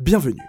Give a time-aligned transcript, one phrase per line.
[0.00, 0.40] Bienvenue.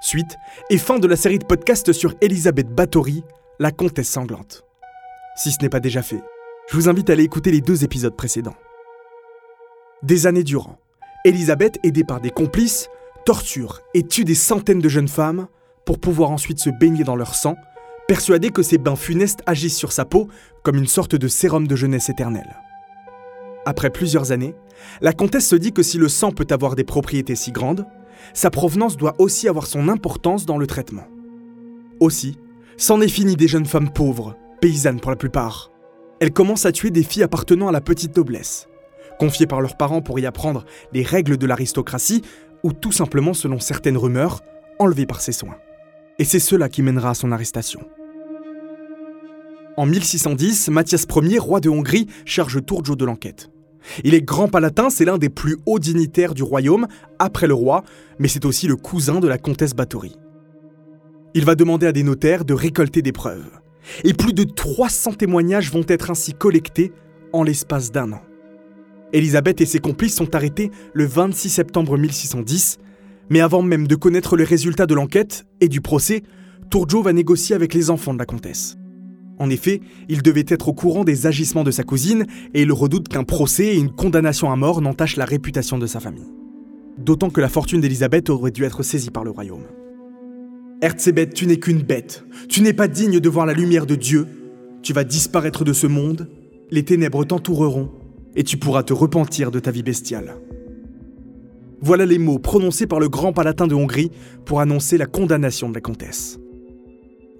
[0.00, 0.38] Suite
[0.70, 3.24] et fin de la série de podcasts sur Elisabeth Bathory,
[3.58, 4.62] la comtesse sanglante.
[5.34, 6.22] Si ce n'est pas déjà fait,
[6.70, 8.54] je vous invite à aller écouter les deux épisodes précédents.
[10.04, 10.78] Des années durant,
[11.24, 12.88] Elisabeth, aidée par des complices,
[13.24, 15.48] torture et tue des centaines de jeunes femmes
[15.84, 17.56] pour pouvoir ensuite se baigner dans leur sang,
[18.06, 20.28] persuadée que ces bains funestes agissent sur sa peau
[20.62, 22.60] comme une sorte de sérum de jeunesse éternelle.
[23.66, 24.54] Après plusieurs années,
[25.00, 27.86] la comtesse se dit que si le sang peut avoir des propriétés si grandes,
[28.34, 31.06] sa provenance doit aussi avoir son importance dans le traitement.
[32.00, 32.38] Aussi,
[32.76, 35.70] c'en est fini des jeunes femmes pauvres, paysannes pour la plupart.
[36.20, 38.68] Elle commence à tuer des filles appartenant à la petite noblesse,
[39.18, 42.22] confiées par leurs parents pour y apprendre les règles de l'aristocratie,
[42.62, 44.40] ou tout simplement, selon certaines rumeurs,
[44.78, 45.56] enlevées par ses soins.
[46.18, 47.80] Et c'est cela qui mènera à son arrestation.
[49.76, 53.50] En 1610, Mathias Ier, roi de Hongrie, charge Turgot de l'enquête.
[54.04, 56.86] Il est grand palatin, c'est l'un des plus hauts dignitaires du royaume,
[57.18, 57.84] après le roi,
[58.18, 60.16] mais c'est aussi le cousin de la comtesse Bathory.
[61.34, 63.50] Il va demander à des notaires de récolter des preuves.
[64.04, 66.92] Et plus de 300 témoignages vont être ainsi collectés
[67.32, 68.22] en l'espace d'un an.
[69.12, 72.78] Élisabeth et ses complices sont arrêtés le 26 septembre 1610,
[73.28, 76.22] mais avant même de connaître le résultat de l'enquête et du procès,
[76.70, 78.76] Turgot va négocier avec les enfants de la comtesse.
[79.40, 83.08] En effet, il devait être au courant des agissements de sa cousine et il redoute
[83.08, 86.28] qu'un procès et une condamnation à mort n'entachent la réputation de sa famille.
[86.98, 89.64] D'autant que la fortune d'Élisabeth aurait dû être saisie par le royaume.
[90.82, 92.24] Erzébeth, tu n'es qu'une bête.
[92.50, 94.26] Tu n'es pas digne de voir la lumière de Dieu.
[94.82, 96.28] Tu vas disparaître de ce monde.
[96.70, 97.90] Les ténèbres t'entoureront
[98.36, 100.36] et tu pourras te repentir de ta vie bestiale.
[101.80, 104.10] Voilà les mots prononcés par le grand palatin de Hongrie
[104.44, 106.38] pour annoncer la condamnation de la comtesse.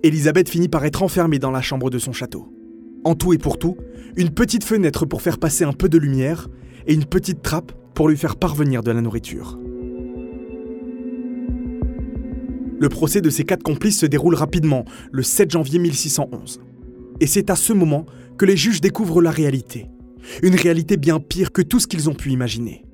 [0.03, 2.49] Elisabeth finit par être enfermée dans la chambre de son château.
[3.05, 3.77] En tout et pour tout,
[4.17, 6.49] une petite fenêtre pour faire passer un peu de lumière
[6.87, 9.59] et une petite trappe pour lui faire parvenir de la nourriture.
[12.79, 16.63] Le procès de ces quatre complices se déroule rapidement, le 7 janvier 1611.
[17.21, 18.07] Et c'est à ce moment
[18.39, 19.91] que les juges découvrent la réalité.
[20.43, 22.87] Une réalité bien pire que tout ce qu'ils ont pu imaginer.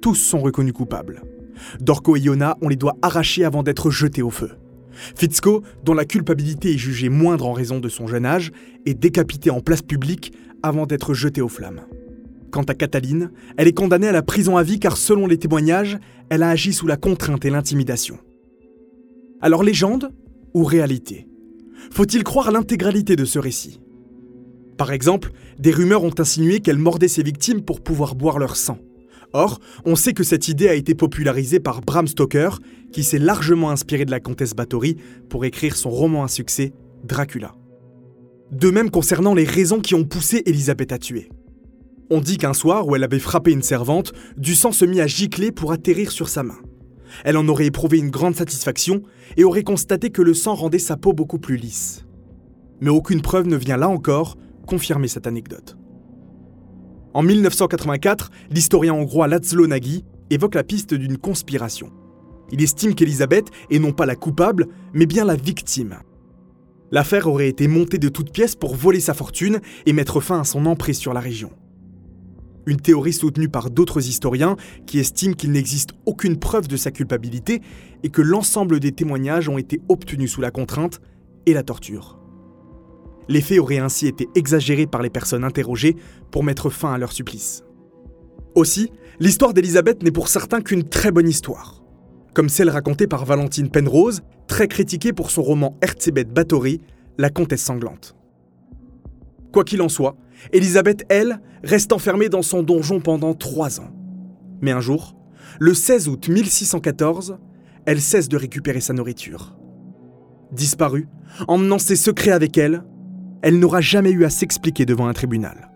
[0.00, 1.22] Tous sont reconnus coupables.
[1.80, 4.52] Dorco et Yona, on les doit arracher avant d'être jetés au feu.
[5.16, 8.52] Fitzko, dont la culpabilité est jugée moindre en raison de son jeune âge,
[8.84, 11.82] est décapité en place publique avant d'être jeté aux flammes.
[12.50, 15.98] Quant à Cataline, elle est condamnée à la prison à vie car selon les témoignages,
[16.30, 18.18] elle a agi sous la contrainte et l'intimidation.
[19.40, 20.10] Alors légende
[20.54, 21.28] ou réalité?
[21.90, 23.80] Faut-il croire l'intégralité de ce récit?
[24.76, 28.78] Par exemple, des rumeurs ont insinué qu'elle mordait ses victimes pour pouvoir boire leur sang.
[29.32, 32.58] Or, on sait que cette idée a été popularisée par Bram Stoker,
[32.92, 34.96] qui s'est largement inspiré de la comtesse Bathory
[35.28, 36.72] pour écrire son roman à succès,
[37.04, 37.54] Dracula.
[38.52, 41.28] De même concernant les raisons qui ont poussé Elisabeth à tuer.
[42.10, 45.08] On dit qu'un soir où elle avait frappé une servante, du sang se mit à
[45.08, 46.58] gicler pour atterrir sur sa main.
[47.24, 49.02] Elle en aurait éprouvé une grande satisfaction
[49.36, 52.04] et aurait constaté que le sang rendait sa peau beaucoup plus lisse.
[52.80, 54.36] Mais aucune preuve ne vient là encore
[54.66, 55.76] confirmer cette anecdote.
[57.16, 61.90] En 1984, l'historien hongrois Laszlo Nagy évoque la piste d'une conspiration.
[62.52, 65.96] Il estime qu'Elisabeth est non pas la coupable, mais bien la victime.
[66.90, 70.44] L'affaire aurait été montée de toutes pièces pour voler sa fortune et mettre fin à
[70.44, 71.52] son emprise sur la région.
[72.66, 77.62] Une théorie soutenue par d'autres historiens qui estiment qu'il n'existe aucune preuve de sa culpabilité
[78.02, 81.00] et que l'ensemble des témoignages ont été obtenus sous la contrainte
[81.46, 82.25] et la torture.
[83.28, 85.96] Les faits auraient ainsi été exagérés par les personnes interrogées
[86.30, 87.64] pour mettre fin à leur supplice.
[88.54, 91.82] Aussi, l'histoire d'Elisabeth n'est pour certains qu'une très bonne histoire,
[92.34, 96.80] comme celle racontée par Valentine Penrose, très critiquée pour son roman Erzébeth Bathory,
[97.18, 98.14] La comtesse sanglante.
[99.52, 100.16] Quoi qu'il en soit,
[100.52, 103.90] Elisabeth, elle, reste enfermée dans son donjon pendant trois ans.
[104.60, 105.16] Mais un jour,
[105.58, 107.38] le 16 août 1614,
[107.86, 109.56] elle cesse de récupérer sa nourriture.
[110.52, 111.08] Disparue,
[111.48, 112.84] emmenant ses secrets avec elle,
[113.46, 115.68] elle n'aura jamais eu à s'expliquer devant un tribunal.